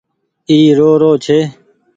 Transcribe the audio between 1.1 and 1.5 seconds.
ڇي۔